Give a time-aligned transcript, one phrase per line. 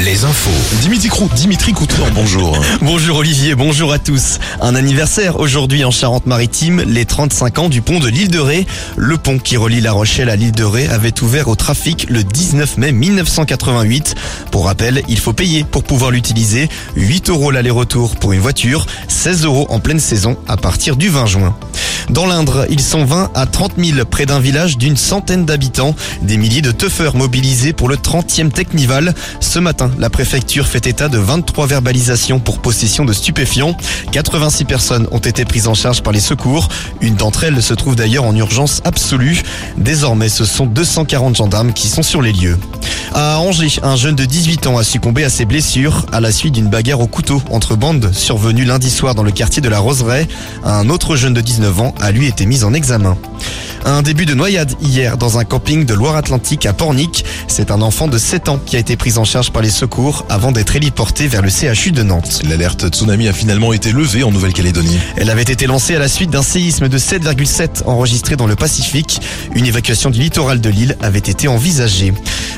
[0.00, 0.50] Les infos.
[0.82, 2.58] Dimitri, Crou, Dimitri Couture, bonjour.
[2.82, 4.38] Bonjour Olivier, bonjour à tous.
[4.60, 8.66] Un anniversaire aujourd'hui en Charente-Maritime, les 35 ans du pont de l'île de Ré.
[8.96, 12.22] Le pont qui relie La Rochelle à l'île de Ré avait ouvert au trafic le
[12.22, 14.14] 19 mai 1988.
[14.50, 16.68] Pour rappel, il faut payer pour pouvoir l'utiliser.
[16.96, 21.24] 8 euros l'aller-retour pour une voiture, 16 euros en pleine saison à partir du 20
[21.24, 21.56] juin.
[22.10, 25.94] Dans l'Indre, ils sont 20 à 30 000 près d'un village d'une centaine d'habitants.
[26.22, 29.14] Des milliers de teufeurs mobilisés pour le 30e Technival.
[29.40, 33.76] Ce matin, la préfecture fait état de 23 verbalisations pour possession de stupéfiants.
[34.12, 36.68] 86 personnes ont été prises en charge par les secours.
[37.00, 39.42] Une d'entre elles se trouve d'ailleurs en urgence absolue.
[39.76, 42.56] Désormais, ce sont 240 gendarmes qui sont sur les lieux.
[43.18, 46.52] À Angers, un jeune de 18 ans a succombé à ses blessures à la suite
[46.52, 50.28] d'une bagarre au couteau entre bandes survenue lundi soir dans le quartier de la Roseraie.
[50.64, 53.16] Un autre jeune de 19 ans a lui été mis en examen.
[53.84, 57.24] Un début de noyade hier dans un camping de Loire-Atlantique à Pornic.
[57.48, 60.24] C'est un enfant de 7 ans qui a été pris en charge par les secours
[60.28, 62.42] avant d'être héliporté vers le CHU de Nantes.
[62.48, 64.98] L'alerte tsunami a finalement été levée en Nouvelle-Calédonie.
[65.16, 69.20] Elle avait été lancée à la suite d'un séisme de 7,7 enregistré dans le Pacifique.
[69.54, 72.12] Une évacuation du littoral de l'île avait été envisagée.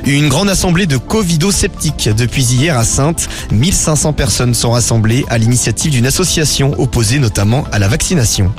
[0.07, 3.29] Une grande assemblée de covido-sceptiques depuis hier à Sainte.
[3.51, 8.53] 1500 personnes sont rassemblées à l'initiative d'une association opposée notamment à la vaccination.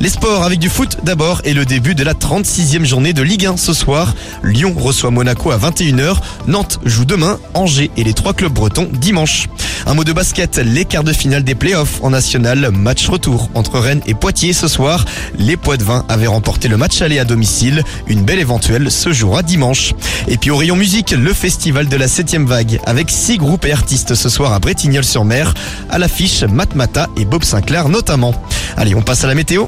[0.00, 3.46] Les sports avec du foot d'abord et le début de la 36e journée de Ligue
[3.46, 4.14] 1 ce soir.
[4.44, 6.18] Lyon reçoit Monaco à 21h.
[6.46, 7.40] Nantes joue demain.
[7.54, 9.48] Angers et les trois clubs bretons dimanche.
[9.86, 12.70] Un mot de basket, les quarts de finale des playoffs en national.
[12.70, 15.04] Match retour entre Rennes et Poitiers ce soir.
[15.36, 17.82] Les Poitvins avaient remporté le match aller à domicile.
[18.06, 19.94] Une belle éventuelle se jouera dimanche.
[20.28, 23.72] Et puis au rayon musique, le festival de la 7 vague avec six groupes et
[23.72, 25.54] artistes ce soir à Bretignolles-sur-Mer.
[25.90, 28.34] À l'affiche Matmata et Bob Sinclair notamment.
[28.76, 29.66] Allez, on passe à la météo.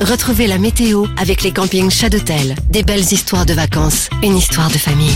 [0.00, 2.54] Retrouvez la météo avec les campings Chadotel.
[2.68, 5.14] Des belles histoires de vacances, une histoire de famille.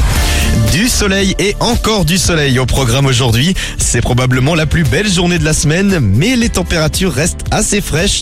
[0.72, 3.54] Du soleil et encore du soleil au programme aujourd'hui.
[3.78, 8.18] C'est probablement la plus belle journée de la semaine, mais les températures restent assez fraîches.